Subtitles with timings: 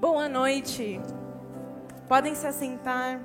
[0.00, 1.00] Boa noite.
[2.08, 3.20] Podem se assentar.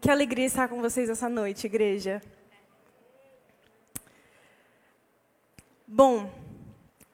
[0.00, 2.22] Que alegria estar com vocês essa noite, igreja.
[5.88, 6.30] Bom,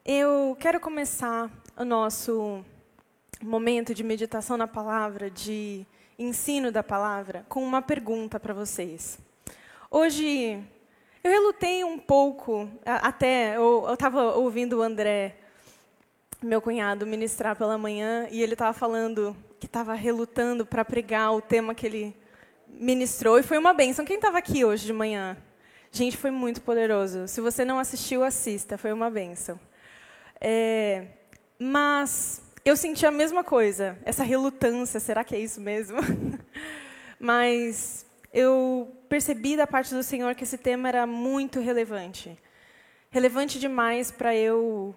[0.05, 2.63] eu quero começar o nosso
[3.41, 5.87] momento de meditação na palavra, de
[6.19, 9.19] ensino da palavra, com uma pergunta para vocês.
[9.91, 10.63] Hoje,
[11.23, 15.37] eu relutei um pouco, até, eu estava ouvindo o André,
[16.43, 21.41] meu cunhado, ministrar pela manhã, e ele estava falando que estava relutando para pregar o
[21.41, 22.17] tema que ele
[22.69, 24.05] ministrou, e foi uma benção.
[24.05, 25.37] Quem estava aqui hoje de manhã?
[25.91, 27.29] Gente, foi muito poderoso.
[27.29, 29.61] Se você não assistiu, assista, foi uma benção.
[30.41, 31.07] É,
[31.59, 35.99] mas eu senti a mesma coisa, essa relutância, será que é isso mesmo?
[37.19, 42.39] Mas eu percebi da parte do Senhor que esse tema era muito relevante.
[43.11, 44.95] Relevante demais para eu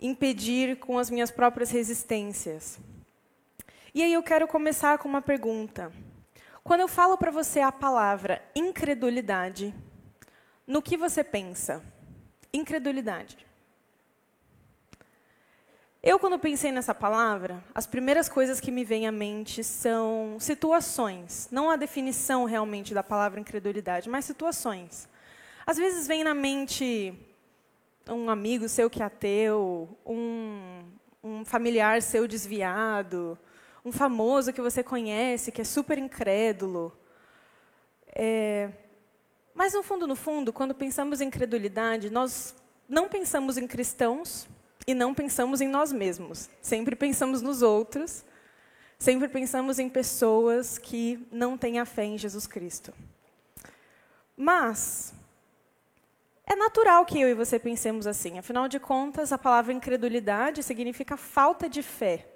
[0.00, 2.78] impedir com as minhas próprias resistências.
[3.94, 5.92] E aí eu quero começar com uma pergunta.
[6.64, 9.74] Quando eu falo para você a palavra incredulidade,
[10.66, 11.82] no que você pensa?
[12.52, 13.51] Incredulidade.
[16.04, 21.46] Eu, quando pensei nessa palavra, as primeiras coisas que me vêm à mente são situações,
[21.52, 25.08] não a definição realmente da palavra incredulidade, mas situações.
[25.64, 27.14] Às vezes vem na mente
[28.08, 30.82] um amigo seu que é ateu, um,
[31.22, 33.38] um familiar seu desviado,
[33.84, 36.92] um famoso que você conhece que é super incrédulo.
[38.08, 38.70] É,
[39.54, 42.56] mas, no fundo, no fundo, quando pensamos em incredulidade, nós
[42.88, 44.48] não pensamos em cristãos,
[44.86, 46.48] e não pensamos em nós mesmos.
[46.60, 48.24] Sempre pensamos nos outros,
[48.98, 52.92] sempre pensamos em pessoas que não têm a fé em Jesus Cristo.
[54.36, 55.14] Mas
[56.46, 58.38] é natural que eu e você pensemos assim.
[58.38, 62.26] Afinal de contas, a palavra incredulidade significa falta de fé.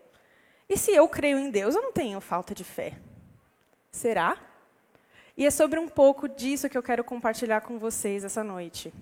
[0.69, 2.95] E se eu creio em Deus, eu não tenho falta de fé.
[3.91, 4.37] Será?
[5.37, 8.93] E é sobre um pouco disso que eu quero compartilhar com vocês essa noite.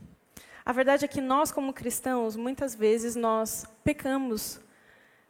[0.67, 4.59] A verdade é que nós, como cristãos, muitas vezes nós pecamos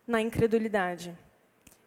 [0.06, 1.17] na incredulidade.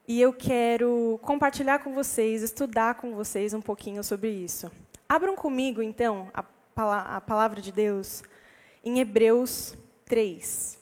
[0.05, 4.69] E eu quero compartilhar com vocês, estudar com vocês um pouquinho sobre isso.
[5.07, 6.43] Abram comigo, então, a,
[7.15, 8.21] a palavra de Deus
[8.83, 9.75] em Hebreus
[10.05, 10.77] 3.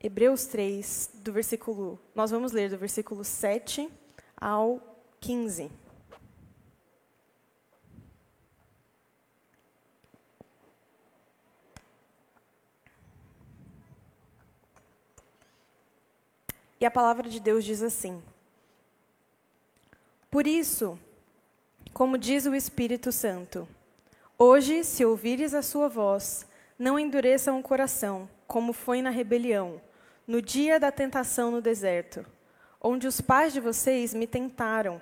[0.00, 1.98] Hebreus 3, do versículo.
[2.14, 3.88] Nós vamos ler do versículo 7
[4.36, 4.80] ao
[5.20, 5.81] 15.
[16.82, 18.20] E a palavra de Deus diz assim:
[20.28, 20.98] Por isso,
[21.92, 23.68] como diz o Espírito Santo,
[24.36, 26.44] hoje, se ouvires a sua voz,
[26.76, 29.80] não endureçam o coração, como foi na rebelião,
[30.26, 32.26] no dia da tentação no deserto,
[32.80, 35.00] onde os pais de vocês me tentaram,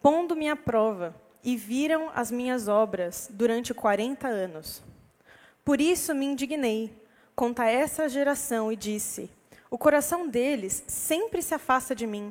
[0.00, 4.82] pondo-me à prova, e viram as minhas obras durante quarenta anos.
[5.62, 6.90] Por isso me indignei
[7.36, 9.30] contra essa geração e disse:
[9.72, 12.30] o coração deles sempre se afasta de mim.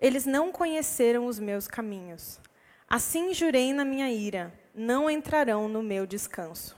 [0.00, 2.40] Eles não conheceram os meus caminhos.
[2.88, 6.76] Assim jurei na minha ira: não entrarão no meu descanso.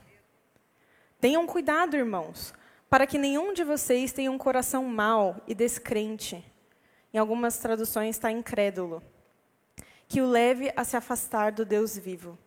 [1.19, 2.53] Tenham cuidado, irmãos,
[2.87, 6.45] para que nenhum de vocês tenha um coração mau e descrente.
[7.11, 9.01] Em algumas traduções está incrédulo.
[10.07, 12.37] Que o leve a se afastar do Deus vivo.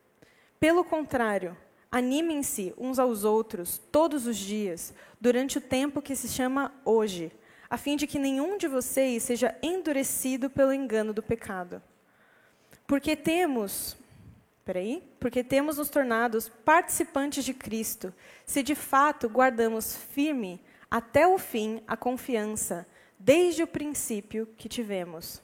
[0.61, 1.57] Pelo contrário,
[1.91, 7.33] animem-se uns aos outros todos os dias, durante o tempo que se chama hoje
[7.71, 11.81] a fim de que nenhum de vocês seja endurecido pelo engano do pecado.
[12.85, 13.97] Porque temos,
[14.65, 18.13] peraí, porque temos nos tornados participantes de Cristo,
[18.45, 22.85] se de fato guardamos firme até o fim a confiança,
[23.17, 25.41] desde o princípio que tivemos.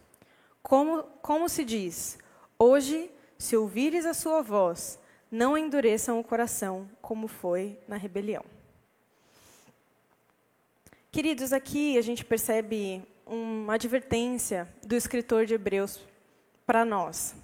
[0.61, 2.19] Como, como se diz,
[2.59, 3.09] hoje,
[3.39, 4.99] se ouvires a sua voz,
[5.31, 8.56] não endureçam o coração, como foi na rebelião.
[11.17, 15.99] Queridos, aqui a gente percebe uma advertência do escritor de Hebreus
[16.67, 17.35] para nós,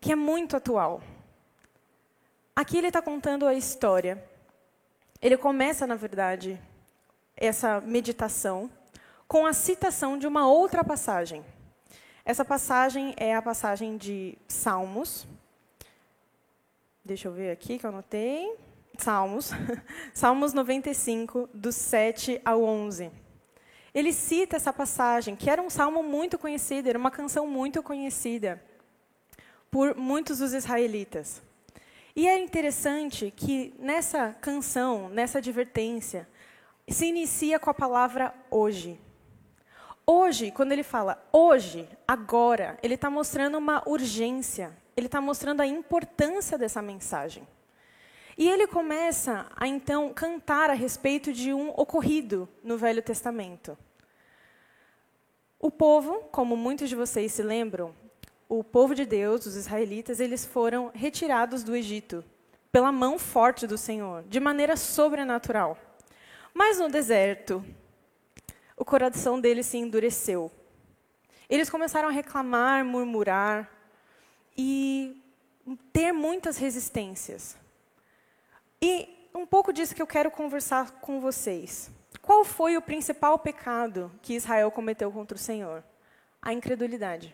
[0.00, 1.02] que é muito atual.
[2.54, 4.24] Aqui ele está contando a história.
[5.20, 6.62] Ele começa, na verdade,
[7.36, 8.70] essa meditação
[9.26, 11.44] com a citação de uma outra passagem.
[12.24, 15.26] Essa passagem é a passagem de Salmos.
[17.04, 18.56] Deixa eu ver aqui que eu anotei.
[18.98, 19.50] Salmos,
[20.12, 23.10] Salmos 95, do 7 ao 11.
[23.94, 28.62] Ele cita essa passagem, que era um salmo muito conhecido, era uma canção muito conhecida
[29.70, 31.42] por muitos dos israelitas.
[32.14, 36.28] E é interessante que nessa canção, nessa advertência,
[36.88, 39.00] se inicia com a palavra hoje.
[40.06, 45.66] Hoje, quando ele fala hoje, agora, ele está mostrando uma urgência, ele está mostrando a
[45.66, 47.46] importância dessa mensagem.
[48.36, 53.76] E ele começa a então cantar a respeito de um ocorrido no Velho Testamento.
[55.58, 57.94] O povo, como muitos de vocês se lembram,
[58.48, 62.24] o povo de Deus, os israelitas, eles foram retirados do Egito
[62.70, 65.78] pela mão forte do Senhor, de maneira sobrenatural.
[66.54, 67.64] Mas no deserto,
[68.76, 70.50] o coração deles se endureceu.
[71.48, 73.70] Eles começaram a reclamar, murmurar
[74.56, 75.22] e
[75.92, 77.56] ter muitas resistências.
[78.84, 81.88] E um pouco disso que eu quero conversar com vocês.
[82.20, 85.84] Qual foi o principal pecado que Israel cometeu contra o Senhor?
[86.40, 87.32] A incredulidade.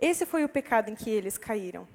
[0.00, 1.86] Esse foi o pecado em que eles caíram.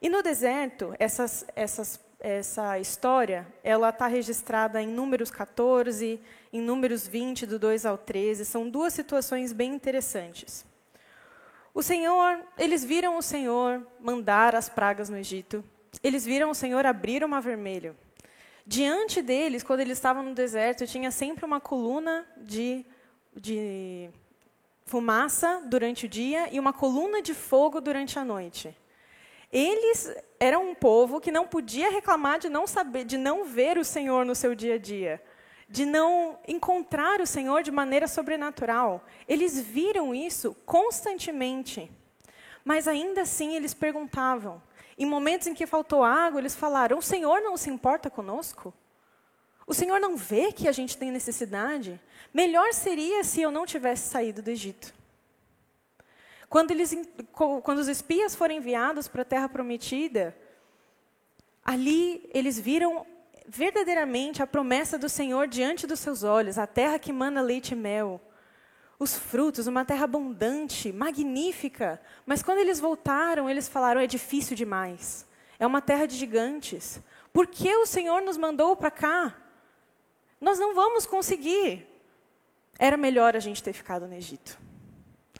[0.00, 6.20] E no deserto, essas, essas, essa história, ela está registrada em Números 14,
[6.52, 8.44] em Números 20, do 2 ao 13.
[8.44, 10.64] São duas situações bem interessantes.
[11.74, 15.64] O Senhor, eles viram o Senhor mandar as pragas no Egito.
[16.02, 17.96] Eles viram o Senhor abrir o mar vermelho.
[18.66, 22.84] Diante deles, quando eles estavam no deserto, tinha sempre uma coluna de,
[23.34, 24.10] de
[24.84, 28.76] fumaça durante o dia e uma coluna de fogo durante a noite.
[29.52, 33.84] Eles eram um povo que não podia reclamar de não saber, de não ver o
[33.84, 35.22] Senhor no seu dia a dia,
[35.68, 39.04] de não encontrar o Senhor de maneira sobrenatural.
[39.28, 41.90] Eles viram isso constantemente.
[42.64, 44.60] Mas ainda assim eles perguntavam:
[44.98, 48.72] em momentos em que faltou água, eles falaram: O Senhor não se importa conosco?
[49.66, 52.00] O Senhor não vê que a gente tem necessidade?
[52.32, 54.94] Melhor seria se eu não tivesse saído do Egito.
[56.48, 56.96] Quando, eles,
[57.32, 60.36] quando os espias foram enviados para a terra prometida,
[61.64, 63.04] ali eles viram
[63.48, 67.76] verdadeiramente a promessa do Senhor diante dos seus olhos, a terra que mana leite e
[67.76, 68.20] mel
[68.98, 72.00] os frutos, uma terra abundante, magnífica.
[72.24, 75.26] Mas quando eles voltaram, eles falaram: é difícil demais.
[75.58, 77.00] É uma terra de gigantes.
[77.32, 79.36] Por que o Senhor nos mandou para cá?
[80.40, 81.86] Nós não vamos conseguir.
[82.78, 84.58] Era melhor a gente ter ficado no Egito.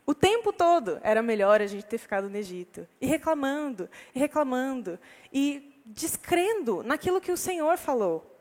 [0.06, 2.86] O tempo todo era melhor a gente ter ficado no Egito.
[3.00, 4.98] E reclamando, e reclamando,
[5.32, 8.38] e descrendo naquilo que o Senhor falou.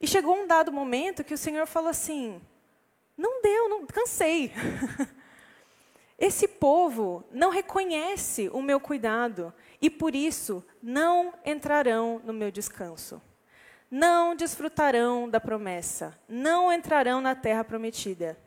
[0.00, 2.40] E chegou um dado momento que o Senhor falou assim:
[3.20, 4.50] não deu, não cansei.
[6.18, 13.20] Esse povo não reconhece o meu cuidado e por isso não entrarão no meu descanso.
[13.90, 18.38] Não desfrutarão da promessa, não entrarão na terra prometida.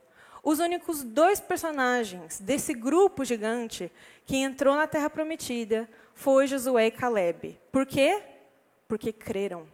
[0.41, 3.91] Os únicos dois personagens desse grupo gigante
[4.25, 7.59] que entrou na terra prometida foi Josué e Caleb.
[7.71, 8.21] Por quê?
[8.87, 9.67] Porque creram.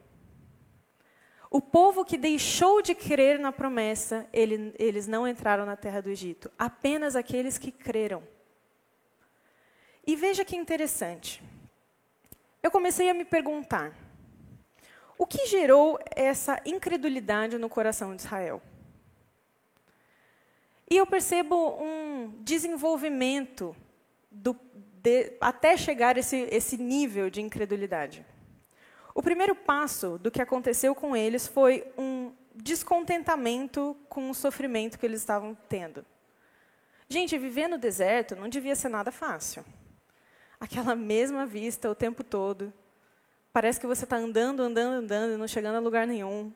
[1.51, 6.09] O povo que deixou de crer na promessa, ele, eles não entraram na terra do
[6.09, 6.51] Egito.
[6.59, 8.21] Apenas aqueles que creram.
[10.05, 11.41] E veja que interessante.
[12.61, 13.95] Eu comecei a me perguntar:
[15.17, 18.61] o que gerou essa incredulidade no coração de Israel?
[20.89, 23.75] E eu percebo um desenvolvimento
[24.31, 24.55] do,
[25.01, 28.25] de, até chegar esse, esse nível de incredulidade.
[29.19, 35.05] O primeiro passo do que aconteceu com eles foi um descontentamento com o sofrimento que
[35.05, 36.05] eles estavam tendo.
[37.09, 39.65] Gente, viver no deserto não devia ser nada fácil.
[40.57, 42.71] Aquela mesma vista o tempo todo.
[43.51, 46.53] Parece que você está andando, andando, andando e não chegando a lugar nenhum.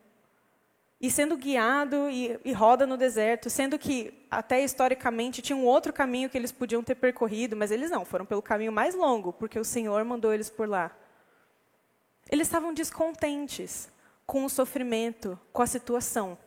[1.01, 5.91] E sendo guiado e, e, roda no deserto, sendo que até historicamente tinha um outro
[5.91, 9.59] caminho que eles podiam ter percorrido, mas eles não, foram pelo caminho mais longo, porque
[9.59, 10.97] o Senhor mandou eles por lá.
[12.29, 13.89] Eles estavam descontentes
[14.25, 16.37] com o sofrimento, com a situação.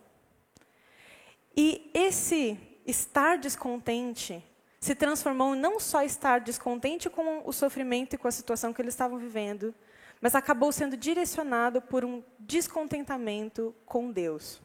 [1.57, 4.45] E esse estar descontente
[4.81, 8.81] se transformou em não só estar descontente com o sofrimento e com a situação que
[8.81, 9.75] eles estavam vivendo,
[10.21, 14.61] mas acabou sendo direcionado por um descontentamento com Deus.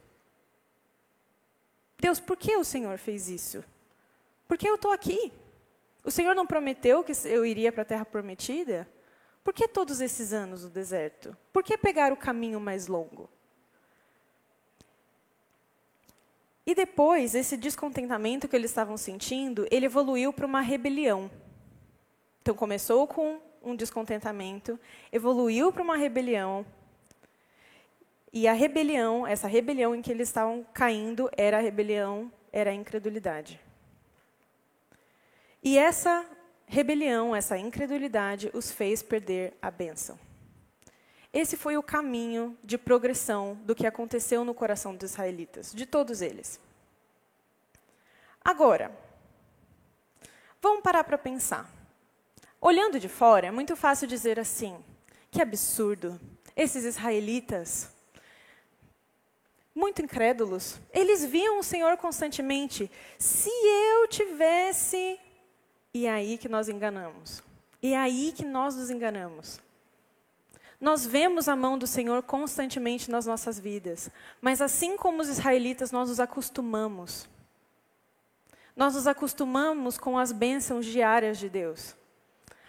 [1.98, 3.64] Deus, por que o Senhor fez isso?
[4.48, 5.32] Por que eu estou aqui?
[6.04, 8.88] O Senhor não prometeu que eu iria para a terra prometida?
[9.42, 11.36] Por que todos esses anos no deserto?
[11.52, 13.28] Por que pegar o caminho mais longo?
[16.64, 21.30] E depois, esse descontentamento que eles estavam sentindo, ele evoluiu para uma rebelião.
[22.40, 24.78] Então, começou com um descontentamento,
[25.12, 26.64] evoluiu para uma rebelião,
[28.34, 32.74] E a rebelião, essa rebelião em que eles estavam caindo, era a rebelião, era a
[32.74, 33.60] incredulidade.
[35.62, 36.26] E essa
[36.72, 40.18] rebelião, essa incredulidade, os fez perder a bênção.
[41.30, 46.22] Esse foi o caminho de progressão do que aconteceu no coração dos israelitas, de todos
[46.22, 46.58] eles.
[48.42, 48.90] Agora,
[50.62, 51.70] vamos parar para pensar.
[52.58, 54.82] Olhando de fora, é muito fácil dizer assim:
[55.30, 56.18] que absurdo,
[56.56, 57.90] esses israelitas,
[59.74, 62.90] muito incrédulos, eles viam o Senhor constantemente.
[63.18, 65.20] Se eu tivesse.
[65.94, 67.42] E é aí que nós enganamos.
[67.82, 69.60] E é aí que nós nos enganamos.
[70.80, 75.92] Nós vemos a mão do Senhor constantemente nas nossas vidas, mas assim como os israelitas,
[75.92, 77.28] nós nos acostumamos.
[78.74, 81.94] Nós nos acostumamos com as bênçãos diárias de Deus.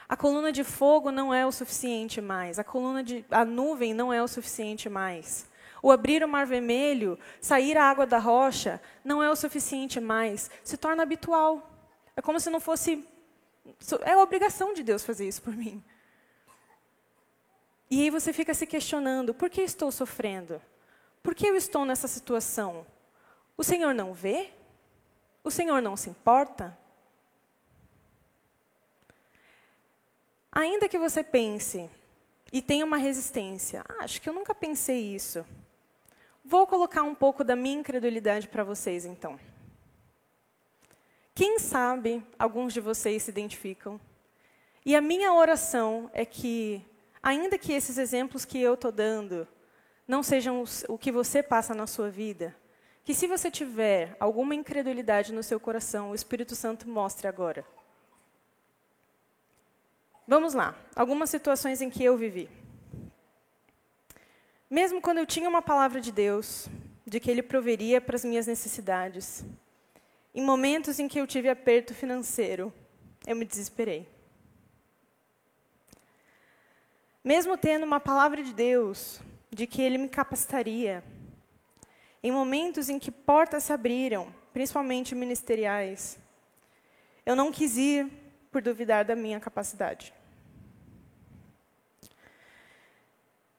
[0.08, 4.14] A coluna de fogo não é o suficiente mais, a coluna de a nuvem não
[4.14, 5.48] é o suficiente mais.
[5.82, 10.52] O abrir o mar vermelho, sair a água da rocha, não é o suficiente mais.
[10.64, 11.70] Se torna habitual.
[12.16, 13.06] É como se não fosse.
[14.06, 15.84] É a obrigação de Deus fazer isso por mim.
[17.90, 20.62] E aí você fica se questionando: por que estou sofrendo?
[21.22, 22.86] Por que eu estou nessa situação?
[23.56, 24.52] O Senhor não vê?
[25.44, 26.78] O Senhor não se importa?
[30.52, 31.90] Ainda que você pense
[32.52, 35.46] e tenha uma resistência, ah, acho que eu nunca pensei isso.
[36.46, 39.40] Vou colocar um pouco da minha incredulidade para vocês, então.
[41.36, 44.00] Quem sabe alguns de vocês se identificam?
[44.86, 46.86] E a minha oração é que,
[47.22, 49.48] ainda que esses exemplos que eu estou dando
[50.08, 52.56] não sejam o que você passa na sua vida,
[53.04, 57.66] que se você tiver alguma incredulidade no seu coração, o Espírito Santo mostre agora.
[60.28, 62.50] Vamos lá, algumas situações em que eu vivi.
[64.70, 66.68] Mesmo quando eu tinha uma palavra de Deus,
[67.06, 69.44] de que Ele proveria para as minhas necessidades,
[70.34, 72.74] em momentos em que eu tive aperto financeiro,
[73.28, 74.08] eu me desesperei.
[77.24, 81.04] Mesmo tendo uma palavra de Deus, de que Ele me capacitaria,
[82.22, 86.18] em momentos em que portas se abriram, principalmente ministeriais,
[87.26, 88.12] eu não quis ir
[88.52, 90.14] por duvidar da minha capacidade.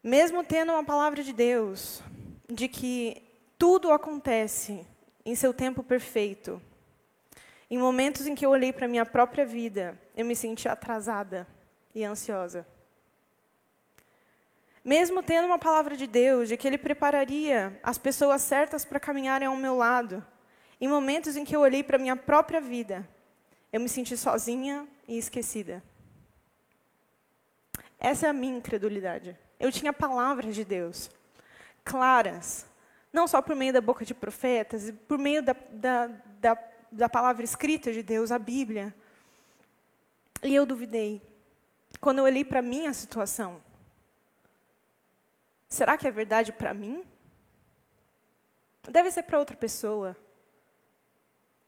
[0.02, 2.02] Mesmo tendo uma palavra de Deus,
[2.48, 3.22] de que
[3.58, 4.86] tudo acontece
[5.24, 6.60] em seu tempo perfeito,
[7.70, 11.46] em momentos em que eu olhei para a minha própria vida, eu me senti atrasada
[11.94, 12.66] e ansiosa.
[14.84, 19.48] Mesmo tendo uma palavra de Deus, de que Ele prepararia as pessoas certas para caminharem
[19.48, 20.24] ao meu lado,
[20.78, 23.08] em momentos em que eu olhei para a minha própria vida,
[23.72, 25.82] eu me senti sozinha e esquecida.
[27.98, 29.36] Essa é a minha incredulidade.
[29.58, 31.10] Eu tinha palavras de Deus,
[31.82, 32.66] claras,
[33.14, 36.58] não só por meio da boca de profetas, por meio da, da, da,
[36.90, 38.92] da palavra escrita de Deus, a Bíblia.
[40.42, 41.22] E eu duvidei.
[42.00, 43.62] Quando eu olhei para a minha situação,
[45.68, 47.04] será que é verdade para mim?
[48.90, 50.16] Deve ser para outra pessoa.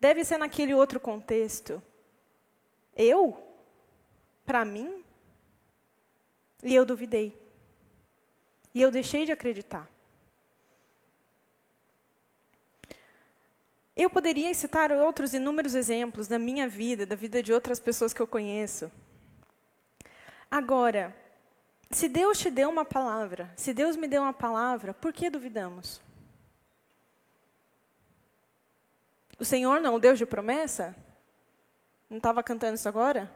[0.00, 1.80] Deve ser naquele outro contexto.
[2.92, 3.40] Eu?
[4.44, 5.04] Para mim?
[6.64, 7.40] E eu duvidei.
[8.74, 9.88] E eu deixei de acreditar.
[13.96, 18.20] Eu poderia citar outros inúmeros exemplos da minha vida, da vida de outras pessoas que
[18.20, 18.92] eu conheço.
[20.50, 21.16] Agora,
[21.90, 26.02] se Deus te deu uma palavra, se Deus me deu uma palavra, por que duvidamos?
[29.38, 30.94] O Senhor não é o Deus de promessa?
[32.08, 33.30] Não estava cantando isso agora?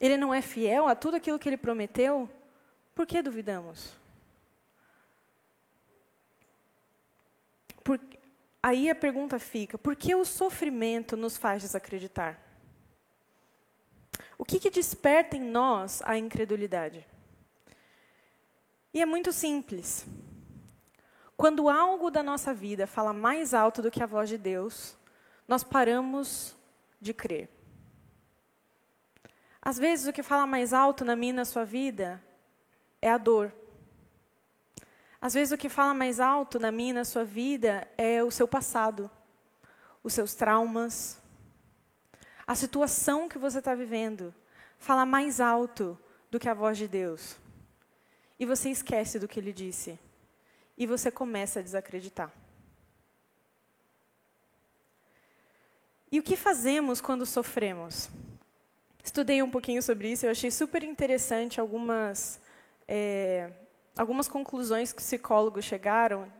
[0.00, 2.30] Ele não é fiel a tudo aquilo que ele prometeu?
[2.94, 3.92] Por que duvidamos?
[7.82, 8.00] Por,
[8.68, 12.38] aí a pergunta fica: por que o sofrimento nos faz desacreditar?
[14.36, 17.04] O que, que desperta em nós a incredulidade?
[18.92, 20.06] E é muito simples.
[21.36, 24.96] Quando algo da nossa vida fala mais alto do que a voz de Deus,
[25.46, 26.56] nós paramos
[27.00, 27.48] de crer.
[29.60, 32.22] Às vezes, o que fala mais alto na minha e na sua vida
[33.00, 33.52] é a dor.
[35.20, 38.46] Às vezes o que fala mais alto na minha na sua vida é o seu
[38.46, 39.10] passado,
[40.02, 41.20] os seus traumas,
[42.46, 44.34] a situação que você está vivendo.
[44.78, 45.98] Fala mais alto
[46.30, 47.36] do que a voz de Deus.
[48.38, 49.98] E você esquece do que ele disse.
[50.76, 52.32] E você começa a desacreditar.
[56.10, 58.08] E o que fazemos quando sofremos?
[59.04, 62.40] Estudei um pouquinho sobre isso, eu achei super interessante algumas
[62.86, 63.50] é,
[63.98, 66.32] algumas conclusões que psicólogos chegaram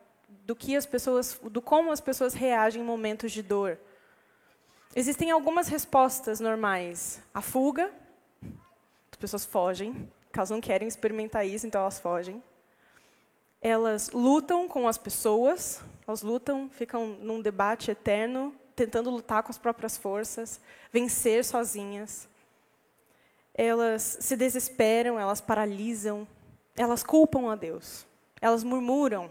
[0.46, 3.78] do que as pessoas, do como as pessoas reagem em momentos de dor.
[4.94, 7.20] Existem algumas respostas normais.
[7.34, 7.92] A fuga,
[9.10, 12.42] as pessoas fogem, caso não querem experimentar isso, então elas fogem.
[13.60, 19.58] Elas lutam com as pessoas, elas lutam, ficam num debate eterno, tentando lutar com as
[19.58, 20.60] próprias forças,
[20.92, 22.28] vencer sozinhas.
[23.52, 26.26] Elas se desesperam, elas paralisam,
[26.78, 28.06] elas culpam a Deus,
[28.40, 29.30] elas murmuram.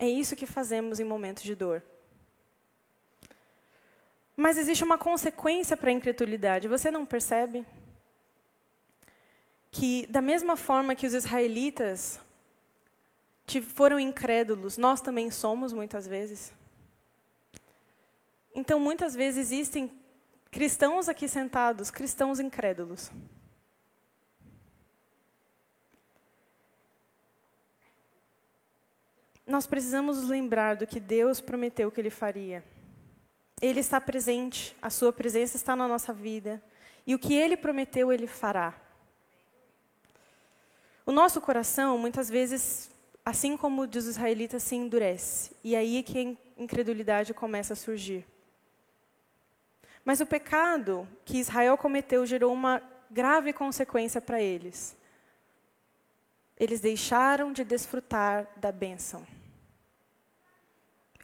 [0.00, 1.82] É isso que fazemos em momentos de dor.
[4.34, 7.66] Mas existe uma consequência para a incredulidade, você não percebe?
[9.70, 12.20] Que, da mesma forma que os israelitas
[13.74, 16.52] foram incrédulos, nós também somos muitas vezes.
[18.54, 19.90] Então, muitas vezes existem
[20.50, 23.10] cristãos aqui sentados, cristãos incrédulos.
[29.48, 32.62] Nós precisamos nos lembrar do que Deus prometeu que Ele faria.
[33.62, 36.62] Ele está presente, a Sua presença está na nossa vida.
[37.06, 38.78] E o que Ele prometeu, Ele fará.
[41.06, 42.90] O nosso coração, muitas vezes,
[43.24, 45.56] assim como o dos israelitas, se endurece.
[45.64, 48.26] E aí é que a incredulidade começa a surgir.
[50.04, 54.94] Mas o pecado que Israel cometeu gerou uma grave consequência para eles.
[56.54, 59.26] Eles deixaram de desfrutar da bênção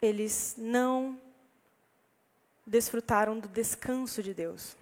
[0.04, 1.20] eles não
[2.66, 4.76] desfrutaram do descanso de Deus.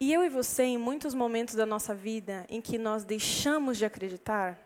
[0.00, 3.84] E eu e você, em muitos momentos da nossa vida em que nós deixamos de
[3.84, 4.58] acreditar,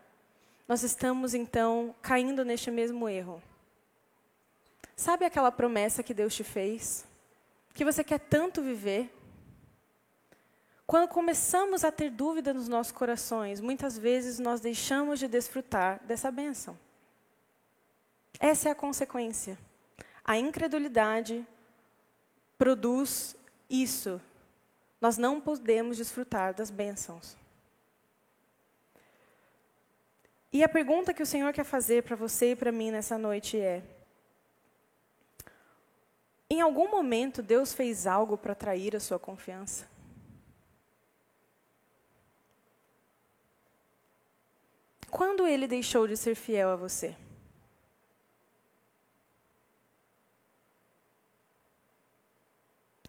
[0.68, 3.42] nós estamos então caindo neste mesmo erro.
[4.94, 7.06] Sabe aquela promessa que Deus te fez?
[7.74, 9.10] Que você quer tanto viver?
[10.86, 16.30] Quando começamos a ter dúvida nos nossos corações, muitas vezes nós deixamos de desfrutar dessa
[16.30, 16.78] bênção.
[18.38, 19.58] Essa é a consequência.
[20.24, 21.46] A incredulidade
[22.56, 23.36] produz
[23.68, 24.20] isso.
[25.00, 27.36] Nós não podemos desfrutar das bênçãos.
[30.52, 33.58] E a pergunta que o Senhor quer fazer para você e para mim nessa noite
[33.58, 33.82] é:
[36.50, 39.90] em algum momento Deus fez algo para atrair a sua confiança?
[45.10, 47.16] Quando ele deixou de ser fiel a você?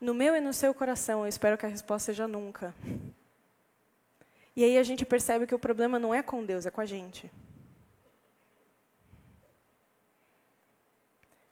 [0.04, 2.76] No meu e no seu coração, eu espero que a resposta seja nunca.
[4.54, 6.86] E aí a gente percebe que o problema não é com Deus, é com a
[6.86, 7.32] gente.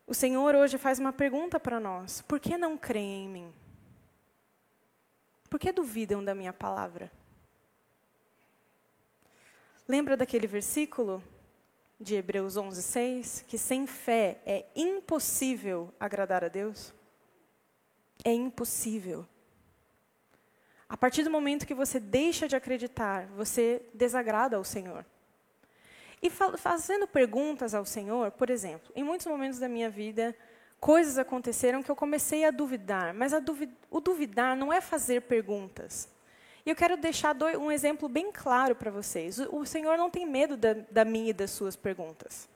[0.05, 3.53] O Senhor hoje faz uma pergunta para nós: por que não creem em mim?
[5.49, 7.09] Por que duvidam da minha palavra?
[9.87, 11.23] Lembra daquele versículo
[11.97, 13.45] de Hebreus 11, 6?
[13.47, 16.93] Que sem fé é impossível agradar a Deus?
[18.23, 19.25] É impossível.
[20.88, 25.05] A partir do momento que você deixa de acreditar, você desagrada ao Senhor.
[26.21, 30.36] E fazendo perguntas ao Senhor, por exemplo, em muitos momentos da minha vida,
[30.79, 35.21] coisas aconteceram que eu comecei a duvidar, mas a duvid o duvidar não é fazer
[35.21, 36.10] perguntas.
[36.65, 39.39] E eu quero deixar um exemplo bem claro para vocês.
[39.39, 42.47] O, o, Senhor não tem medo da, da minha e das suas perguntas.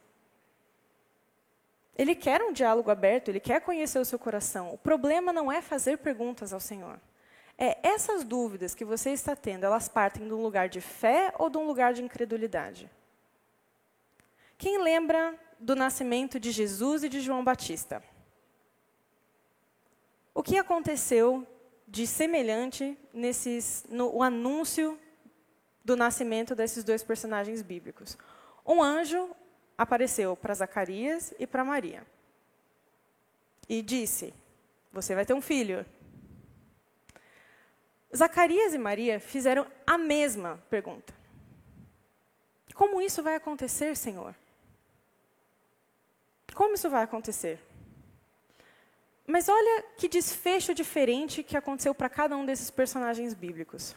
[1.95, 4.73] Ele quer um diálogo aberto, ele quer conhecer o seu coração.
[4.73, 6.99] O problema não é fazer perguntas ao Senhor.
[7.57, 11.49] É essas dúvidas que você está tendo, elas partem de um lugar de fé ou
[11.49, 12.91] de um lugar de incredulidade?
[14.57, 18.03] Quem lembra do nascimento de Jesus e de João Batista?
[20.33, 21.47] O que aconteceu
[21.87, 24.99] de semelhante nesses, no anúncio
[25.83, 28.17] do nascimento desses dois personagens bíblicos?
[28.65, 29.33] Um anjo
[29.77, 32.05] apareceu para Zacarias e para Maria.
[33.67, 34.33] E disse:
[34.91, 35.85] Você vai ter um filho.
[38.15, 41.13] Zacarias e Maria fizeram a mesma pergunta:
[42.73, 44.35] Como isso vai acontecer, Senhor?
[46.53, 47.61] Como isso vai acontecer?
[49.27, 53.95] Mas olha que desfecho diferente que aconteceu para cada um desses personagens bíblicos.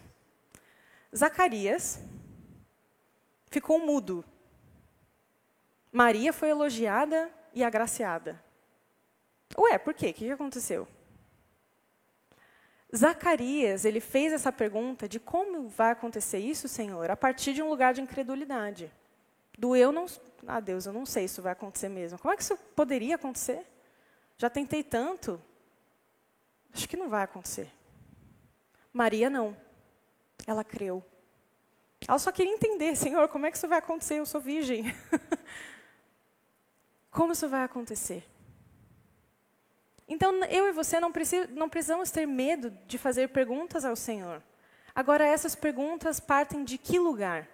[1.15, 2.01] Zacarias
[3.51, 4.25] ficou mudo
[5.93, 8.43] Maria foi elogiada e agraciada.
[9.57, 10.11] Ué, por quê?
[10.11, 10.87] O que aconteceu?
[12.95, 17.69] Zacarias, ele fez essa pergunta de como vai acontecer isso, Senhor, a partir de um
[17.69, 18.91] lugar de incredulidade.
[19.59, 20.07] Do eu não,
[20.47, 22.19] ah, Deus, eu não sei se isso vai acontecer mesmo.
[22.19, 23.67] Como é que isso poderia acontecer?
[24.39, 25.41] Já tentei tanto.
[26.73, 27.71] Acho que não vai acontecer.
[28.93, 29.57] Maria não.
[30.47, 31.05] Ela creu.
[32.07, 34.15] Ela só queria entender, Senhor, como é que isso vai acontecer?
[34.15, 34.85] Eu sou virgem.
[37.11, 38.25] como isso vai acontecer?
[40.09, 41.13] Então, eu e você não,
[41.51, 44.43] não precisamos ter medo de fazer perguntas ao Senhor.
[44.95, 47.47] Agora, essas perguntas partem de que lugar?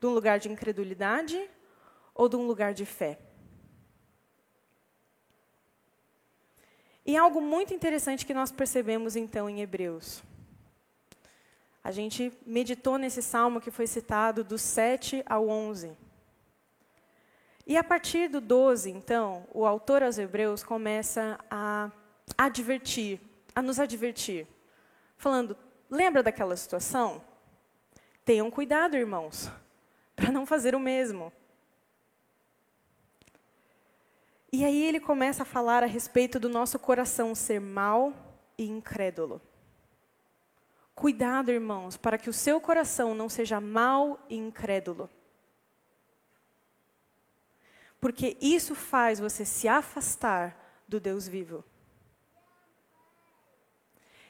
[0.00, 1.50] De um lugar de incredulidade
[2.14, 3.18] ou de um lugar de fé?
[7.04, 10.22] E algo muito interessante que nós percebemos então em Hebreus.
[11.82, 15.96] A gente meditou nesse salmo que foi citado do 7 ao 11.
[17.66, 21.90] E a partir do 12, então, o autor aos Hebreus começa a
[22.38, 23.20] advertir,
[23.54, 24.46] a nos advertir,
[25.16, 25.56] falando:
[25.90, 27.20] lembra daquela situação?
[28.24, 29.50] Tenham cuidado, irmãos,
[30.14, 31.32] para não fazer o mesmo.
[34.52, 38.14] E aí ele começa a falar a respeito do nosso coração ser mau
[38.56, 39.42] e incrédulo.
[40.94, 45.10] Cuidado, irmãos, para que o seu coração não seja mau e incrédulo.
[48.06, 51.64] Porque isso faz você se afastar do Deus vivo.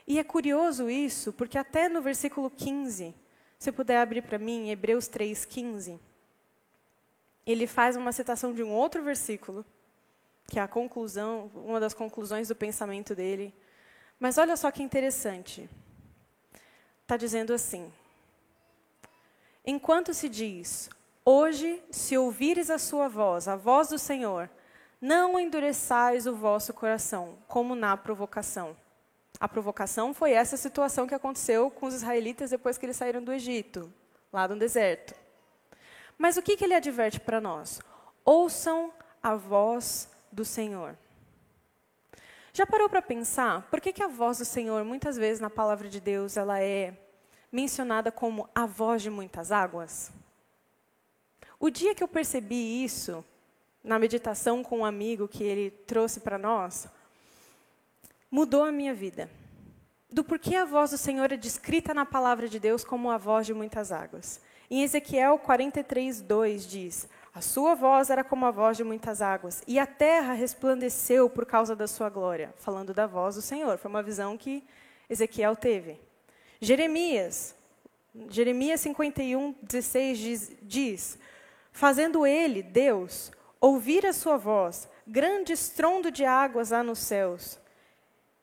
[0.07, 3.15] E é curioso isso, porque até no versículo 15,
[3.59, 6.01] se puder abrir para mim, Hebreus 3,15,
[7.47, 9.63] ele faz uma citação de um outro versículo,
[10.49, 13.55] que é a conclusão, uma das conclusões do pensamento dele.
[14.19, 15.69] Mas olha só que interessante
[17.03, 17.93] está dizendo assim:
[19.67, 20.89] Enquanto se diz,
[21.27, 24.49] hoje, se ouvires a sua voz, a voz do Senhor,
[25.01, 28.77] não endureçais o vosso coração, como na provocação.
[29.41, 33.33] A provocação foi essa situação que aconteceu com os israelitas depois que eles saíram do
[33.33, 33.93] Egito,
[34.33, 35.15] lá no deserto.
[36.17, 37.81] Mas o que, que ele adverte para nós?
[38.25, 40.97] Ouçam a voz do Senhor.
[42.53, 45.89] Já parou para pensar por que, que a voz do Senhor, muitas vezes na palavra
[45.91, 46.97] de Deus, ela é
[47.53, 50.11] mencionada como a voz de muitas águas?
[51.59, 53.25] O dia que eu percebi isso,
[53.83, 56.89] na meditação com um amigo que ele trouxe para nós,
[58.31, 59.31] mudou a minha vida.
[60.11, 63.47] Do porquê a voz do Senhor é descrita na palavra de Deus como a voz
[63.47, 64.41] de muitas águas.
[64.71, 69.63] Em Ezequiel 43, 2 diz: a sua voz era como a voz de muitas águas,
[69.67, 72.55] e a terra resplandeceu por causa da sua glória.
[72.57, 73.77] Falando da voz do Senhor.
[73.77, 74.65] Foi uma visão que
[75.07, 76.01] Ezequiel teve.
[76.63, 77.55] Jeremias,
[78.31, 81.19] Jeremias 51, 16 diz, diz:
[81.77, 87.61] Fazendo ele, Deus, ouvir a sua voz, grande estrondo de águas há nos céus,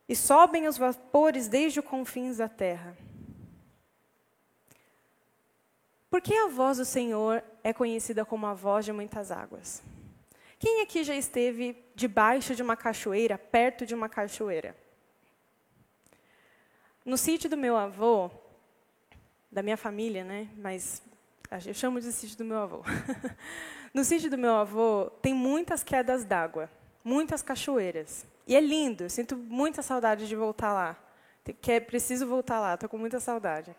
[0.08, 2.96] e sobem os vapores desde os confins da terra.
[6.12, 9.82] Por que a voz do Senhor é conhecida como a voz de muitas águas?
[10.60, 14.78] Quem aqui já esteve debaixo de uma cachoeira, perto de uma cachoeira?
[17.04, 18.30] No sítio do meu avô,
[19.52, 20.48] da minha família, né?
[20.56, 21.02] Mas
[21.52, 22.82] eu chamo de sítio do meu avô.
[23.94, 26.70] no sítio do meu avô tem muitas quedas d'água,
[27.04, 28.26] muitas cachoeiras.
[28.48, 30.98] E é lindo, eu sinto muita saudade de voltar lá.
[31.62, 33.76] Que é preciso voltar lá, estou com muita saudade.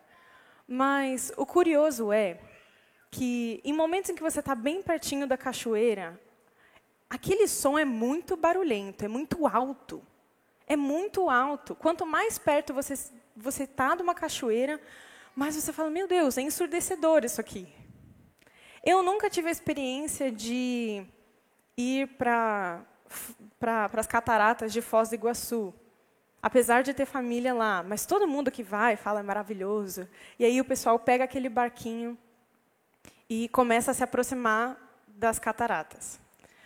[0.67, 2.39] Mas o curioso é
[3.11, 6.21] que em momentos em que você está bem pertinho da cachoeira,
[7.09, 10.03] aquele som é muito barulhento, é muito alto.
[10.67, 11.75] É muito alto.
[11.75, 12.95] Quanto mais perto você
[13.37, 14.81] você está de uma cachoeira,
[15.35, 17.73] mais você fala, meu Deus, é ensurdecedor isso aqui.
[18.85, 21.05] Eu nunca tive a experiência de
[21.77, 22.83] ir para
[23.59, 25.73] pra, as cataratas de Foz do Iguaçu
[26.45, 30.07] apesar de ter família lá, mas todo mundo que vai fala é maravilhoso.
[30.39, 32.19] E aí o pessoal pega aquele barquinho
[33.31, 34.77] e começa a se aproximar
[35.09, 36.21] das cataratas.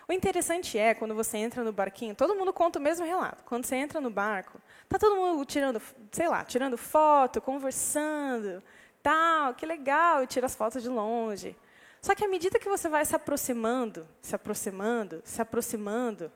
[0.09, 3.45] O interessante é, quando você entra no barquinho, todo mundo conta o mesmo relato.
[3.45, 8.63] Quando você entra no barco, tá todo mundo tirando, sei lá, tirando foto, conversando,
[9.03, 11.55] tal, que legal, e tira as fotos de longe.
[12.01, 16.33] Só que à medida que você vai se aproximando, se aproximando, se aproximando,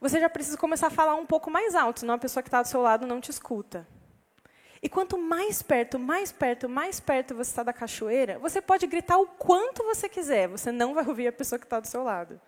[0.00, 2.60] você já precisa começar a falar um pouco mais alto, senão a pessoa que está
[2.60, 3.86] do seu lado não te escuta.
[4.82, 9.18] E quanto mais perto, mais perto, mais perto você está da cachoeira, você pode gritar
[9.18, 12.40] o quanto você quiser, você não vai ouvir a pessoa que está do seu lado.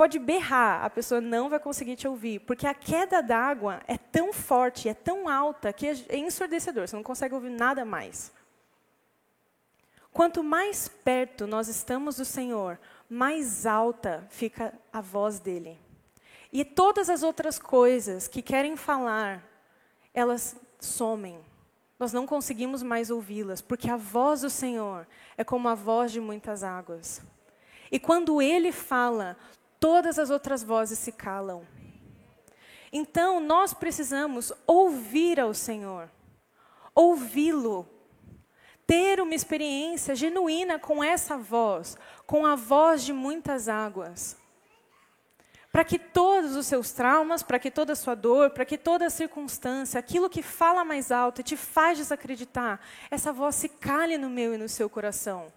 [0.00, 4.32] Pode berrar, a pessoa não vai conseguir te ouvir, porque a queda d'água é tão
[4.32, 8.32] forte, é tão alta, que é ensurdecedor, você não consegue ouvir nada mais.
[10.10, 12.78] Quanto mais perto nós estamos do Senhor,
[13.10, 15.78] mais alta fica a voz dele.
[16.50, 19.46] E todas as outras coisas que querem falar,
[20.14, 21.38] elas somem.
[21.98, 26.20] Nós não conseguimos mais ouvi-las, porque a voz do Senhor é como a voz de
[26.20, 27.20] muitas águas.
[27.92, 29.36] E quando ele fala,
[29.80, 31.66] todas as outras vozes se calam.
[32.92, 36.10] Então, nós precisamos ouvir ao Senhor,
[36.94, 37.88] ouvi-lo,
[38.86, 44.36] ter uma experiência genuína com essa voz, com a voz de muitas águas.
[45.70, 49.06] Para que todos os seus traumas, para que toda a sua dor, para que toda
[49.06, 54.18] a circunstância, aquilo que fala mais alto e te faz desacreditar, essa voz se cale
[54.18, 55.52] no meu e no seu coração.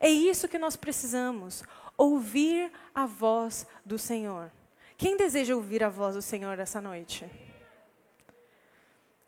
[0.00, 1.62] É isso que nós precisamos,
[2.00, 4.50] ouvir a voz do Senhor.
[4.96, 7.30] Quem deseja ouvir a voz do Senhor essa noite?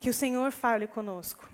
[0.00, 1.46] Que o Senhor fale conosco.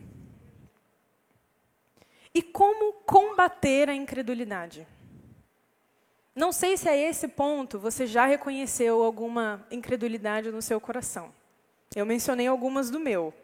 [2.33, 4.87] E como combater a incredulidade?
[6.37, 11.35] Não sei se a esse ponto você já reconheceu alguma incredulidade no seu coração.
[11.97, 13.35] Eu mencionei algumas do meu.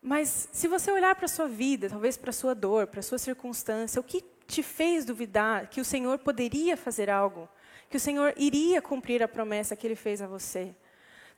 [0.00, 3.02] Mas se você olhar para a sua vida, talvez para a sua dor, para a
[3.02, 7.48] sua circunstância, o que te fez duvidar que o Senhor poderia fazer algo,
[7.88, 10.74] que o Senhor iria cumprir a promessa que Ele fez a você?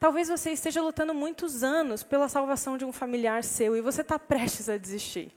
[0.00, 4.18] Talvez você esteja lutando muitos anos pela salvação de um familiar seu e você está
[4.18, 5.32] prestes a desistir.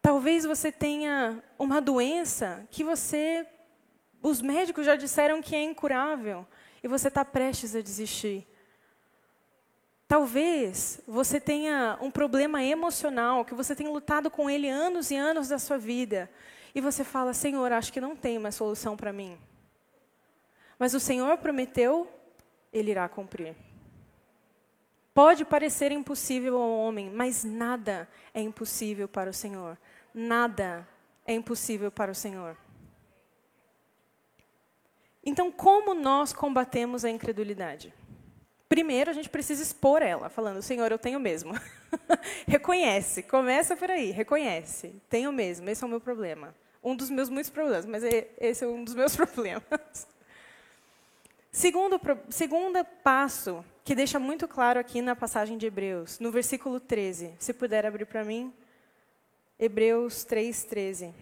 [0.00, 3.46] Talvez você tenha uma doença que você,
[4.22, 6.46] os médicos já disseram que é incurável
[6.82, 8.48] e você está prestes a desistir.
[10.10, 15.46] Talvez você tenha um problema emocional que você tem lutado com ele anos e anos
[15.46, 16.28] da sua vida
[16.74, 19.38] e você fala: Senhor, acho que não tem mais solução para mim.
[20.76, 22.10] Mas o Senhor prometeu,
[22.72, 23.54] ele irá cumprir.
[25.14, 29.78] Pode parecer impossível ao homem, mas nada é impossível para o Senhor
[30.14, 30.86] nada
[31.26, 32.56] é impossível para o Senhor.
[35.24, 37.92] Então, como nós combatemos a incredulidade?
[38.70, 41.52] Primeiro, a gente precisa expor ela, falando: Senhor, eu tenho mesmo.
[42.46, 44.94] reconhece, começa por aí, reconhece.
[45.08, 46.54] Tenho mesmo, esse é o meu problema.
[46.80, 48.04] Um dos meus muitos problemas, mas
[48.38, 50.06] esse é um dos meus problemas.
[51.50, 57.34] Segundo, segundo passo, que deixa muito claro aqui na passagem de Hebreus, no versículo 13.
[57.40, 58.54] Se puder abrir para mim.
[59.58, 61.12] Hebreus 3,13.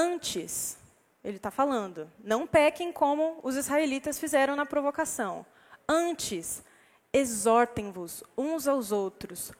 [0.00, 0.78] Antes,
[1.24, 5.44] ele está falando, não pequem como os israelitas fizeram na provocação.
[5.88, 6.62] Antes,
[7.12, 9.50] exortem-vos uns aos outros,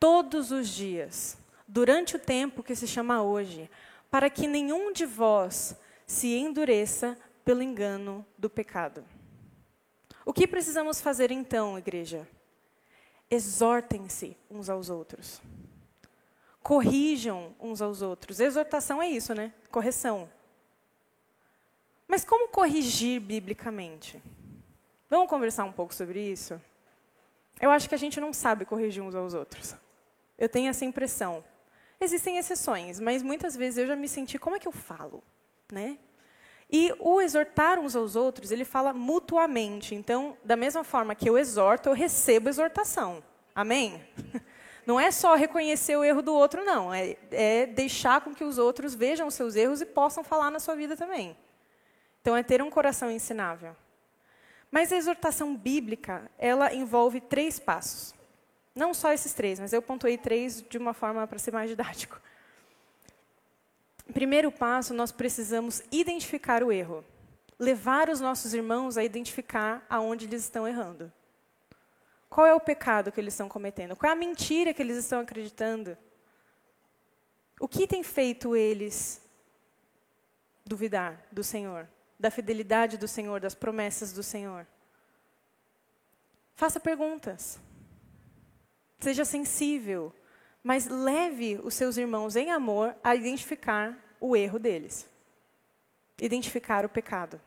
[0.00, 3.70] todos os dias, durante o tempo que se chama hoje,
[4.10, 9.04] para que nenhum de vós se endureça pelo engano do pecado.
[10.26, 12.26] O que precisamos fazer então, igreja?
[13.30, 15.40] Exortem-se uns aos outros.
[16.64, 18.40] Corrijam uns aos outros.
[18.40, 19.52] Exortação é isso, né?
[19.70, 20.26] Correção.
[22.08, 24.22] Mas como corrigir biblicamente?
[25.10, 26.58] Vamos conversar um pouco sobre isso?
[27.60, 29.76] Eu acho que a gente não sabe corrigir uns aos outros.
[30.38, 31.44] Eu tenho essa impressão.
[32.00, 35.22] Existem exceções, mas muitas vezes eu já me senti, como é que eu falo?
[35.70, 35.98] Né?
[36.72, 39.94] E o exortar uns aos outros, ele fala mutuamente.
[39.94, 43.22] Então, da mesma forma que eu exorto, eu recebo exortação.
[43.54, 44.02] Amém?
[44.86, 46.92] Não é só reconhecer o erro do outro, não.
[46.92, 50.58] É, é deixar com que os outros vejam os seus erros e possam falar na
[50.58, 51.36] sua vida também.
[52.20, 53.74] Então, é ter um coração ensinável.
[54.70, 58.14] Mas a exortação bíblica, ela envolve três passos.
[58.74, 62.20] Não só esses três, mas eu pontuei três de uma forma para ser mais didático.
[64.12, 67.04] Primeiro passo, nós precisamos identificar o erro.
[67.58, 71.10] Levar os nossos irmãos a identificar aonde eles estão errando.
[72.34, 73.94] Qual é o pecado que eles estão cometendo?
[73.94, 75.96] Qual é a mentira que eles estão acreditando?
[77.60, 79.22] O que tem feito eles
[80.66, 84.66] duvidar do Senhor, da fidelidade do Senhor, das promessas do Senhor?
[86.56, 87.60] Faça perguntas.
[88.98, 90.12] Seja sensível
[90.64, 95.06] mas leve os seus irmãos em amor a identificar o erro deles,
[96.18, 97.38] identificar o pecado.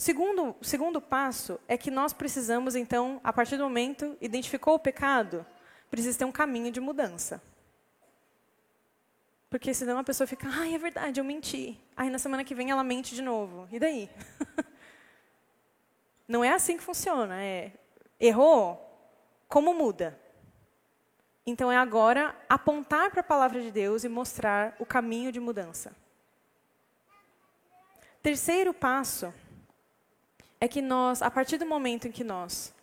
[0.00, 5.44] Segundo, segundo passo é que nós precisamos, então, a partir do momento, identificou o pecado,
[5.90, 7.42] precisa ter um caminho de mudança.
[9.50, 11.78] Porque senão a pessoa fica, ai, é verdade, eu menti.
[11.94, 13.68] Aí na semana que vem ela mente de novo.
[13.70, 14.08] E daí?
[16.26, 17.44] Não é assim que funciona.
[17.44, 17.70] É,
[18.18, 18.82] errou,
[19.50, 20.18] como muda?
[21.44, 25.94] Então é agora apontar para a palavra de Deus e mostrar o caminho de mudança.
[28.22, 29.30] Terceiro passo
[30.60, 32.74] é que nós, a partir do momento em que nós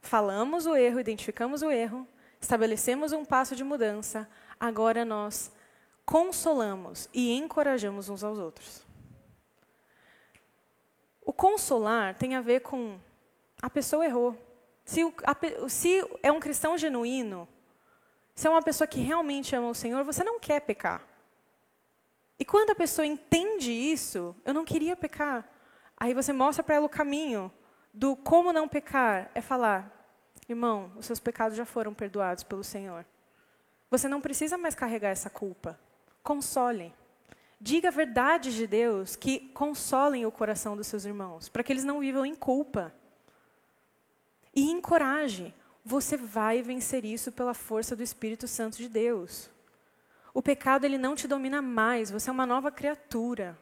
[0.00, 2.06] falamos o erro, identificamos o erro,
[2.40, 5.52] estabelecemos um passo de mudança, agora nós
[6.04, 8.82] consolamos e encorajamos uns aos outros.
[11.22, 12.98] O consolar tem a ver com
[13.62, 14.36] a pessoa errou.
[14.84, 17.46] Se, a, se é um cristão genuíno,
[18.34, 21.06] se é uma pessoa que realmente ama o Senhor, você não quer pecar.
[22.38, 25.48] E quando a pessoa entende isso, eu não queria pecar.
[26.00, 27.52] Aí você mostra para ela o caminho
[27.92, 29.30] do como não pecar.
[29.34, 29.92] É falar,
[30.48, 33.04] irmão, os seus pecados já foram perdoados pelo Senhor.
[33.90, 35.78] Você não precisa mais carregar essa culpa.
[36.22, 36.94] Console.
[37.60, 42.00] Diga verdades de Deus que consolem o coração dos seus irmãos, para que eles não
[42.00, 42.94] vivam em culpa.
[44.54, 45.54] E encoraje.
[45.84, 49.50] Você vai vencer isso pela força do Espírito Santo de Deus.
[50.32, 53.58] O pecado ele não te domina mais, você é uma nova criatura.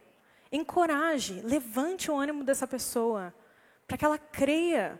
[0.50, 3.34] Encoraje, levante o ânimo dessa pessoa,
[3.86, 4.98] para que ela creia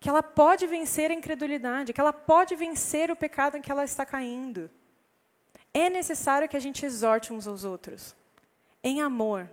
[0.00, 3.84] que ela pode vencer a incredulidade, que ela pode vencer o pecado em que ela
[3.84, 4.70] está caindo.
[5.72, 8.14] É necessário que a gente exorte uns aos outros,
[8.82, 9.50] em amor.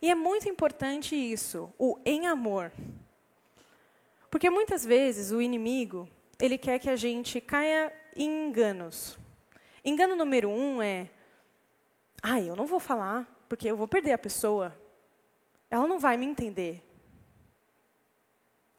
[0.00, 2.72] E é muito importante isso, o em amor.
[4.30, 6.08] Porque muitas vezes o inimigo,
[6.40, 9.18] ele quer que a gente caia em enganos.
[9.84, 11.10] Engano número um é,
[12.22, 14.74] ah, eu não vou falar, porque eu vou perder a pessoa.
[15.68, 16.82] Ela não vai me entender.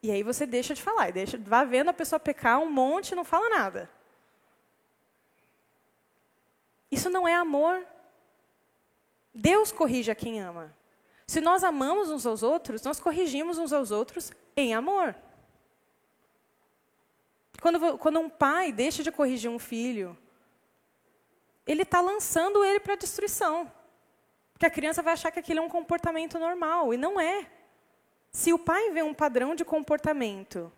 [0.02, 3.16] E aí você deixa de falar, deixa, vai vendo a pessoa pecar um monte e
[3.16, 3.88] não fala nada.
[6.90, 7.86] Isso não é amor.
[9.32, 10.76] Deus corrige a quem ama.
[11.28, 15.16] Se nós amamos uns aos outros, nós corrigimos uns aos outros em amor.
[17.62, 20.18] Quando, quando um pai deixa de corrigir um filho,
[21.68, 23.72] ele está lançando ele para a destruição.
[24.64, 27.46] Porque a criança vai achar que aquilo é um comportamento normal, e não é.
[28.32, 30.72] Se o pai vê um padrão de comportamento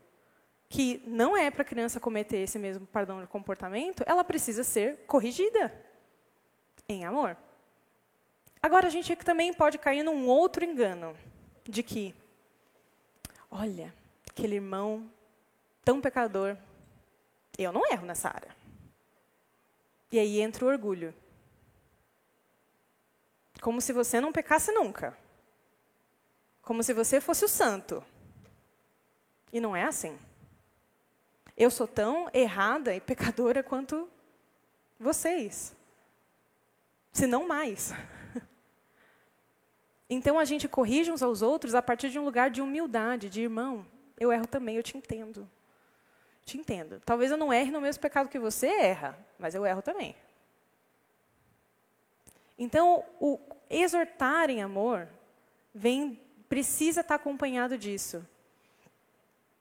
[0.67, 5.05] que não é para a criança cometer esse mesmo padrão de comportamento, ela precisa ser
[5.05, 5.71] corrigida
[6.89, 7.37] em amor.
[8.59, 11.15] Agora, a gente também pode cair num outro engano,
[11.63, 12.15] de que,
[13.51, 13.93] olha,
[14.27, 15.07] aquele irmão
[15.83, 16.57] tão pecador,
[17.55, 18.49] eu não erro nessa área.
[20.11, 21.13] E aí entra o orgulho.
[23.65, 25.17] Como se você não pecasse nunca.
[26.61, 28.03] Como se você fosse o santo.
[29.51, 30.19] E não é assim.
[31.57, 34.07] Eu sou tão errada e pecadora quanto
[34.99, 35.75] vocês.
[37.11, 37.91] Se não mais.
[40.07, 43.41] Então a gente corrige uns aos outros a partir de um lugar de humildade, de
[43.41, 43.83] irmão,
[44.19, 45.49] eu erro também, eu te entendo.
[46.45, 47.01] Te entendo.
[47.03, 50.15] Talvez eu não erre no mesmo pecado que você erra, mas eu erro também.
[52.57, 55.07] Então, o exortar em amor
[55.73, 58.25] vem, precisa estar acompanhado disso.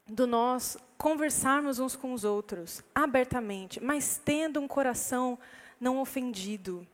[0.06, 5.38] Do nós conversarmos uns com os outros abertamente, mas tendo um coração
[5.80, 6.86] não ofendido,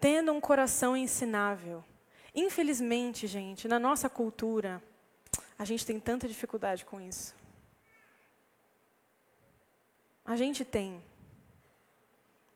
[0.00, 1.84] tendo um coração ensinável.
[2.34, 4.82] Infelizmente, gente, na nossa cultura,
[5.58, 7.34] a gente tem tanta dificuldade com isso.
[10.24, 11.02] A gente tem.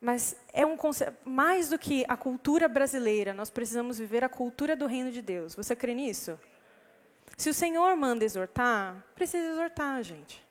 [0.07, 4.77] Mas é um conceito, mais do que a cultura brasileira, nós precisamos viver a cultura
[4.77, 5.57] do reino de Deus.
[5.57, 6.39] Você crê nisso?
[7.37, 10.47] Se o Senhor manda exortar, precisa exortar, gente.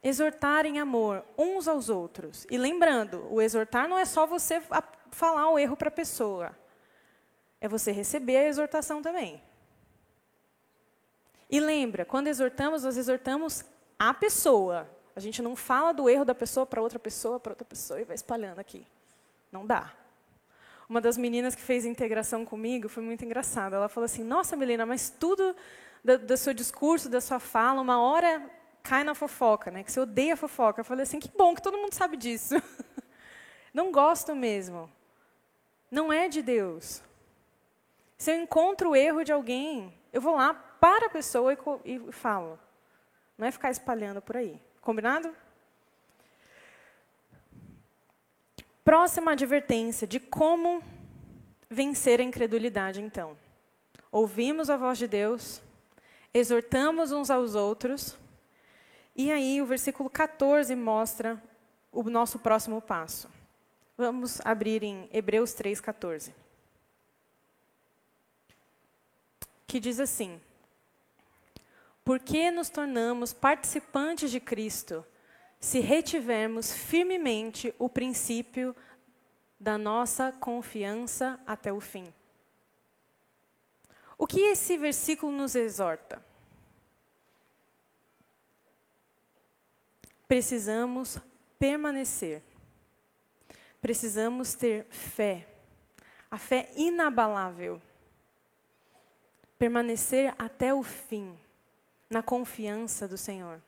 [0.00, 2.46] Exortar em amor uns aos outros.
[2.48, 4.62] E lembrando, o exortar não é só você
[5.10, 6.56] falar o erro para a pessoa.
[7.60, 9.42] É você receber a exortação também.
[11.50, 13.64] E lembra, quando exortamos, nós exortamos
[13.98, 17.64] a pessoa, a gente não fala do erro da pessoa para outra pessoa, para outra
[17.64, 18.86] pessoa e vai espalhando aqui.
[19.50, 19.94] Não dá.
[20.86, 23.76] Uma das meninas que fez integração comigo foi muito engraçada.
[23.76, 25.56] Ela falou assim: Nossa, Melina, mas tudo
[26.04, 28.48] do, do seu discurso, da sua fala, uma hora
[28.82, 29.82] cai na fofoca, né?
[29.82, 30.82] Que você odeia fofoca.
[30.82, 32.54] Eu falei assim: Que bom que todo mundo sabe disso.
[33.72, 34.90] Não gosto mesmo.
[35.90, 37.02] Não é de Deus.
[38.18, 42.12] Se eu encontro o erro de alguém, eu vou lá para a pessoa e, e
[42.12, 42.58] falo.
[43.38, 44.60] Não é ficar espalhando por aí.
[44.86, 45.34] Combinado?
[48.84, 50.80] Próxima advertência de como
[51.68, 53.36] vencer a incredulidade, então.
[54.12, 55.60] Ouvimos a voz de Deus,
[56.32, 58.16] exortamos uns aos outros,
[59.16, 61.42] e aí o versículo 14 mostra
[61.90, 63.28] o nosso próximo passo.
[63.98, 66.32] Vamos abrir em Hebreus 3,14.
[69.66, 70.40] Que diz assim:
[72.06, 75.04] porque nos tornamos participantes de Cristo
[75.58, 78.76] se retivermos firmemente o princípio
[79.58, 82.14] da nossa confiança até o fim.
[84.16, 86.24] O que esse versículo nos exorta?
[90.28, 91.18] Precisamos
[91.58, 92.40] permanecer.
[93.82, 95.48] Precisamos ter fé.
[96.30, 97.82] A fé inabalável.
[99.58, 101.36] Permanecer até o fim
[102.08, 103.60] na confiança do Senhor.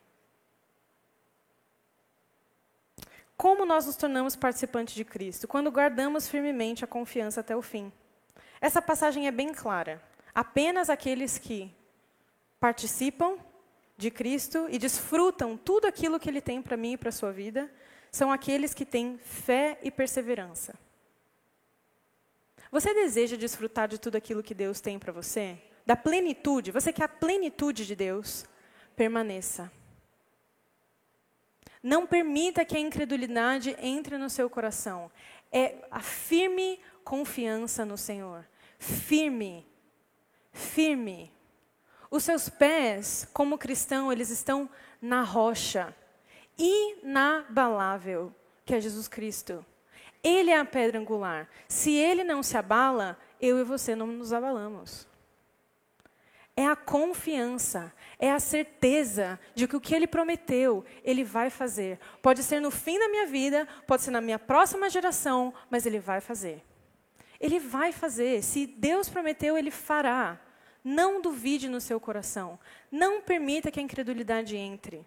[3.36, 5.47] Como nós nos tornamos participantes de Cristo?
[5.47, 7.93] Quando guardamos firmemente a confiança até o fim.
[8.61, 10.03] Essa passagem é bem clara.
[10.34, 11.72] Apenas aqueles que
[12.59, 13.39] participam
[13.97, 17.32] de Cristo e desfrutam tudo aquilo que Ele tem para mim e para a sua
[17.32, 17.70] vida
[18.11, 20.74] são aqueles que têm fé e perseverança.
[22.70, 25.59] Você deseja desfrutar de tudo aquilo que Deus tem para você?
[25.89, 26.70] Da plenitude?
[26.70, 28.45] Você quer a plenitude de Deus?
[28.95, 29.72] Permaneça.
[31.82, 35.11] Não permita que a incredulidade entre no seu coração.
[35.51, 38.47] É a firme confiança no Senhor.
[38.78, 39.66] Firme.
[40.53, 41.32] Firme.
[42.11, 44.68] Os seus pés, como cristão, eles estão
[45.01, 45.97] na rocha
[46.59, 48.30] inabalável,
[48.62, 49.64] que é Jesus Cristo.
[50.22, 51.49] Ele é a pedra angular.
[51.66, 55.09] Se ele não se abala, eu e você não nos abalamos.
[56.59, 62.01] É a confiança, é a certeza de que o que ele prometeu, ele vai fazer.
[62.21, 66.01] Pode ser no fim da minha vida, pode ser na minha próxima geração, mas ele
[66.01, 66.65] vai fazer.
[67.39, 68.43] Ele vai fazer.
[68.43, 70.37] Se Deus prometeu, ele fará.
[70.83, 72.59] Não duvide no seu coração.
[72.91, 75.07] Não permita que a incredulidade entre.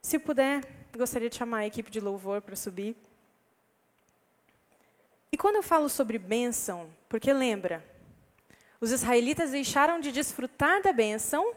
[0.00, 0.62] Se puder,
[0.96, 2.96] gostaria de chamar a equipe de louvor para subir.
[5.32, 7.97] E quando eu falo sobre bênção, porque lembra,
[8.80, 11.54] os israelitas deixaram de desfrutar da bênção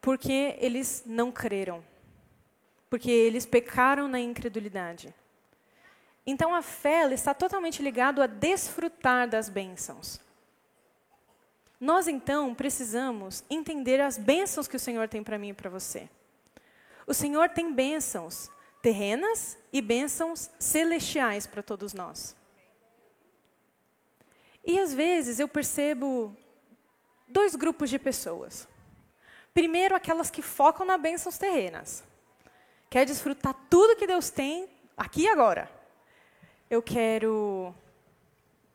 [0.00, 1.82] porque eles não creram,
[2.90, 5.14] porque eles pecaram na incredulidade.
[6.26, 10.20] Então a fé está totalmente ligada a desfrutar das bênçãos.
[11.80, 16.08] Nós então precisamos entender as bênçãos que o Senhor tem para mim e para você.
[17.06, 18.48] O Senhor tem bênçãos
[18.80, 22.36] terrenas e bênçãos celestiais para todos nós.
[24.64, 26.36] E às vezes eu percebo
[27.26, 28.68] dois grupos de pessoas.
[29.52, 32.04] Primeiro, aquelas que focam nas bênçãos terrenas.
[32.88, 35.70] Quer desfrutar tudo que Deus tem aqui e agora.
[36.70, 37.74] Eu quero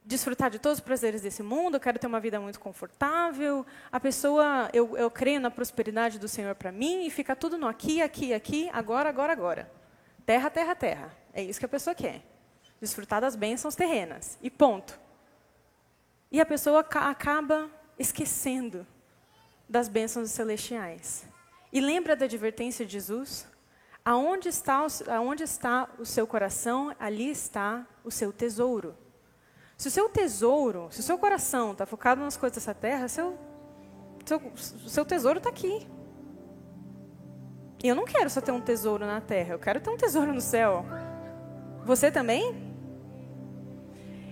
[0.04, 3.66] desfrutar de todos os prazeres desse mundo, eu quero ter uma vida muito confortável.
[3.92, 7.68] A pessoa, eu, eu creio na prosperidade do Senhor para mim e fica tudo no
[7.68, 9.72] aqui, aqui, aqui, agora, agora, agora.
[10.26, 11.18] Terra, terra, terra.
[11.34, 12.22] É isso que a pessoa quer.
[12.80, 14.38] Desfrutar das bênçãos terrenas.
[14.42, 14.98] E ponto.
[16.32, 18.86] E a pessoa acaba esquecendo
[19.68, 21.26] das bênçãos celestiais.
[21.72, 23.48] E lembra da advertência de Jesus?
[24.04, 28.96] Aonde está, aonde está o seu coração, ali está o seu tesouro.
[29.78, 33.38] Se o seu tesouro, se o seu coração está focado nas coisas dessa terra, seu,
[34.26, 34.42] seu,
[34.88, 35.88] seu tesouro está aqui.
[37.84, 40.34] E eu não quero só ter um tesouro na terra, eu quero ter um tesouro
[40.34, 40.84] no céu.
[41.86, 42.67] Você também?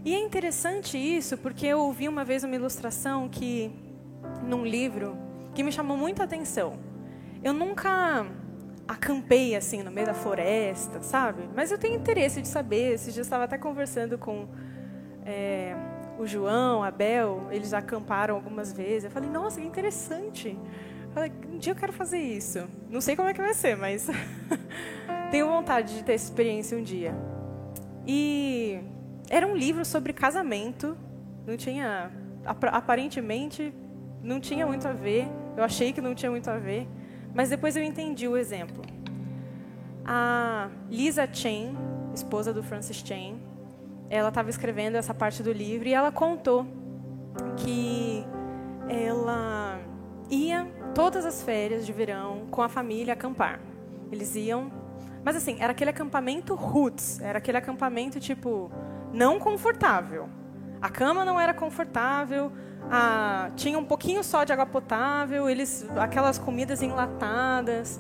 [0.05, 3.71] E é interessante isso, porque eu ouvi uma vez uma ilustração que,
[4.43, 5.17] num livro,
[5.55, 6.77] que me chamou muita atenção.
[7.43, 8.23] Eu nunca
[8.87, 11.49] acampei assim no meio da floresta, sabe?
[11.55, 12.99] Mas eu tenho interesse de saber.
[12.99, 14.47] Dias eu estava até conversando com
[15.25, 15.75] é,
[16.19, 19.05] o João, a Bel, eles acamparam algumas vezes.
[19.05, 20.55] Eu falei, nossa, que interessante.
[21.15, 22.67] falei, um dia eu quero fazer isso.
[22.91, 24.07] Não sei como é que vai ser, mas
[25.31, 27.15] tenho vontade de ter essa experiência um dia.
[28.05, 28.79] E
[29.29, 30.97] era um livro sobre casamento.
[31.45, 32.11] Não tinha,
[32.45, 33.73] aparentemente,
[34.21, 35.27] não tinha muito a ver.
[35.55, 36.87] Eu achei que não tinha muito a ver,
[37.33, 38.83] mas depois eu entendi o exemplo.
[40.05, 41.75] A Lisa Chen,
[42.13, 43.37] esposa do Francis Chen,
[44.09, 46.65] ela estava escrevendo essa parte do livro e ela contou
[47.57, 48.25] que
[48.87, 49.79] ela
[50.29, 53.59] ia todas as férias de verão com a família acampar.
[54.11, 54.71] Eles iam,
[55.23, 58.71] mas assim, era aquele acampamento roots, era aquele acampamento tipo
[59.13, 60.29] não confortável.
[60.81, 62.51] A cama não era confortável,
[62.91, 67.99] a, tinha um pouquinho só de água potável, eles aquelas comidas enlatadas.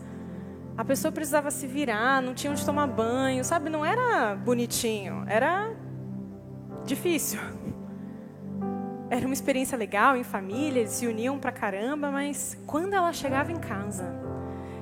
[0.77, 3.69] A pessoa precisava se virar, não tinha onde tomar banho, sabe?
[3.69, 5.73] Não era bonitinho, era
[6.85, 7.39] difícil.
[9.07, 13.51] Era uma experiência legal em família, eles se uniam pra caramba, mas quando ela chegava
[13.51, 14.03] em casa,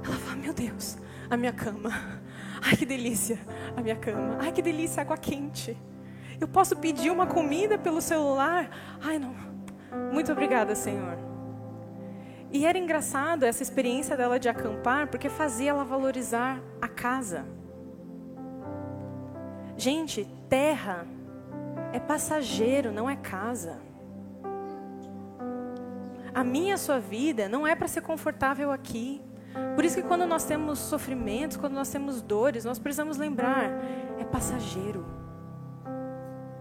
[0.01, 0.97] ela falava: Meu Deus,
[1.30, 1.91] a minha cama.
[2.65, 3.38] Ai que delícia,
[3.76, 4.38] a minha cama.
[4.39, 5.78] Ai que delícia, água quente.
[6.43, 8.69] Eu posso pedir uma comida pelo celular?
[9.01, 9.33] Ai não.
[10.11, 11.17] Muito obrigada, Senhor.
[12.51, 17.45] E era engraçado essa experiência dela de acampar, porque fazia ela valorizar a casa.
[19.77, 21.07] Gente, terra
[21.93, 23.79] é passageiro, não é casa.
[26.35, 29.21] A minha, a sua vida não é para ser confortável aqui.
[29.75, 33.69] Por isso que quando nós temos sofrimentos, quando nós temos dores, nós precisamos lembrar,
[34.19, 35.23] é passageiro.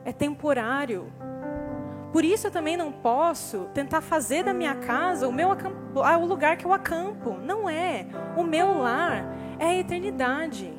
[0.05, 1.13] É temporário.
[2.13, 5.51] Por isso eu também não posso tentar fazer da minha casa o meu
[6.05, 7.39] ah, o lugar que eu acampo.
[7.39, 8.07] Não é.
[8.37, 9.25] O meu lar
[9.59, 10.73] é a eternidade.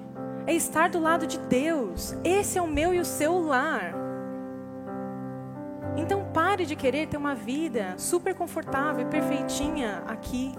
[0.46, 2.16] É estar do lado de Deus.
[2.24, 3.96] Esse é o meu e o seu lar.
[5.96, 10.54] Então pare de querer ter uma vida super confortável e perfeitinha aqui.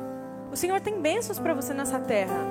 [0.51, 2.49] O Senhor tem bênçãos para você nessa terra.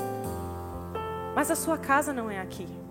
[1.36, 2.83] Mas a sua casa não é aqui.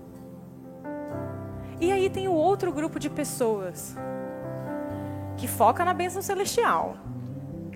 [1.82, 3.96] E aí tem o outro grupo de pessoas
[5.36, 6.96] que foca na bênção celestial.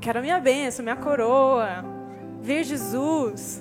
[0.00, 1.84] Quero a minha bênção, minha coroa,
[2.40, 3.60] ver Jesus.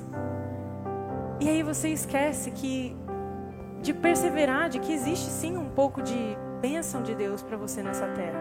[1.39, 2.95] E aí você esquece que
[3.81, 8.05] de perseverar, de que existe sim um pouco de bênção de Deus para você nessa
[8.09, 8.39] terra.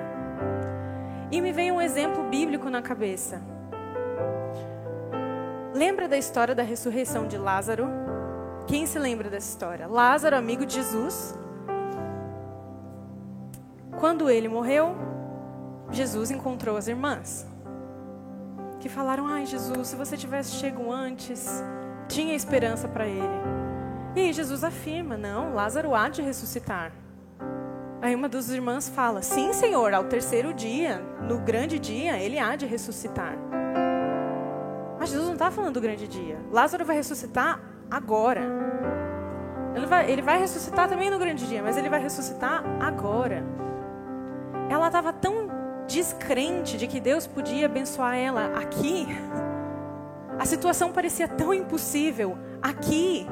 [1.33, 3.41] E me vem um exemplo bíblico na cabeça.
[5.73, 7.89] Lembra da história da ressurreição de Lázaro?
[8.67, 9.87] Quem se lembra dessa história?
[9.87, 11.43] Lázaro, amigo de Jesus.
[13.99, 14.95] Quando ele morreu,
[15.91, 17.47] Jesus encontrou as irmãs.
[18.81, 21.63] Que falaram: Ai, Jesus, se você tivesse chego antes,
[22.09, 23.55] tinha esperança para ele.
[24.17, 26.93] E aí Jesus afirma: Não, Lázaro há de ressuscitar.
[28.03, 32.55] Aí uma das irmãs fala: Sim, Senhor, ao terceiro dia, no grande dia, ele há
[32.57, 33.35] de ressuscitar.
[34.99, 36.39] Mas Jesus não está falando do grande dia.
[36.51, 38.43] Lázaro vai ressuscitar agora.
[39.75, 43.43] Ele vai, ele vai ressuscitar também no grande dia, mas ele vai ressuscitar agora.
[44.69, 45.49] Ela estava tão
[45.87, 49.07] descrente de que Deus podia abençoar ela aqui.
[50.39, 53.27] A situação parecia tão impossível aqui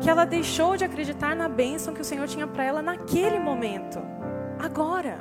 [0.00, 4.00] que ela deixou de acreditar na bênção que o Senhor tinha para ela naquele momento,
[4.58, 5.18] agora.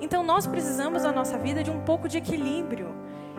[0.00, 2.94] Então nós precisamos na nossa vida de um pouco de equilíbrio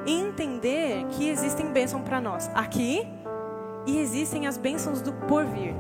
[0.05, 3.07] e entender que existem bênçãos para nós aqui
[3.85, 5.73] e existem as bênçãos do porvir.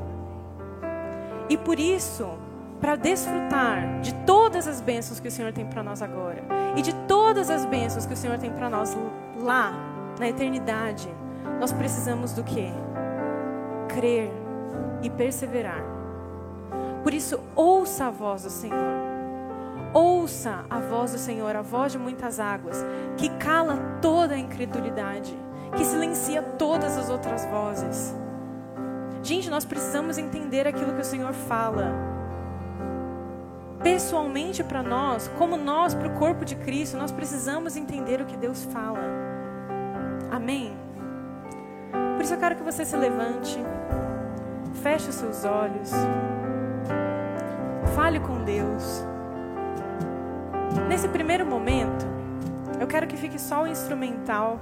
[1.49, 2.37] E por isso,
[2.79, 6.43] para desfrutar de todas as bênçãos que o Senhor tem para nós agora
[6.75, 8.95] e de todas as bênçãos que o Senhor tem para nós
[9.37, 9.73] lá
[10.19, 11.07] na eternidade,
[11.59, 12.69] nós precisamos do quê?
[13.87, 14.31] Crer
[15.01, 15.83] e perseverar.
[17.03, 19.09] Por isso, ouça a voz do Senhor.
[19.93, 22.85] Ouça a voz do Senhor, a voz de muitas águas,
[23.17, 25.35] que cala toda a incredulidade,
[25.75, 28.13] que silencia todas as outras vozes.
[29.23, 32.08] Gente, nós precisamos entender aquilo que o Senhor fala.
[33.83, 38.35] Pessoalmente para nós, como nós para o corpo de Cristo, nós precisamos entender o que
[38.35, 38.99] Deus fala.
[40.29, 40.73] Amém?
[42.15, 43.57] Por isso eu quero que você se levante,
[44.83, 45.91] feche os seus olhos,
[47.95, 49.05] fale com Deus.
[50.89, 52.05] Nesse primeiro momento,
[52.79, 54.59] eu quero que fique só o instrumental.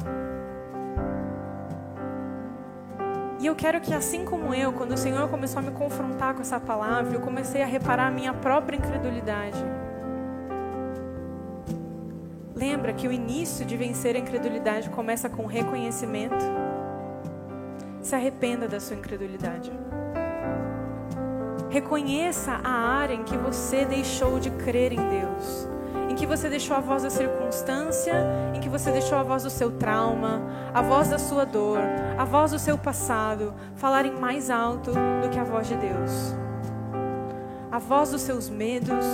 [3.39, 6.41] E eu quero que, assim como eu, quando o Senhor começou a me confrontar com
[6.41, 9.63] essa palavra, eu comecei a reparar a minha própria incredulidade.
[12.55, 16.43] Lembra que o início de vencer a incredulidade começa com reconhecimento?
[18.01, 19.71] Se arrependa da sua incredulidade.
[21.69, 25.76] Reconheça a área em que você deixou de crer em Deus
[26.17, 28.13] que você deixou a voz da circunstância,
[28.53, 30.41] em que você deixou a voz do seu trauma,
[30.73, 31.79] a voz da sua dor,
[32.17, 36.33] a voz do seu passado falarem mais alto do que a voz de Deus.
[37.71, 39.05] A voz dos seus medos.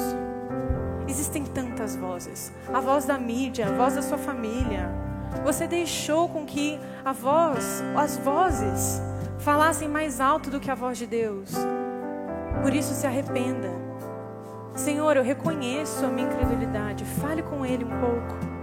[1.06, 2.54] Existem tantas vozes.
[2.74, 4.90] A voz da mídia, a voz da sua família.
[5.44, 9.02] Você deixou com que a voz, as vozes
[9.40, 11.52] falassem mais alto do que a voz de Deus.
[12.62, 13.83] Por isso se arrependa.
[14.76, 17.06] Senhor, eu reconheço a minha incredulidade.
[17.06, 18.54] Fale com Ele um pouco.